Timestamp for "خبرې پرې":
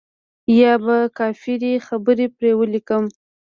1.87-2.51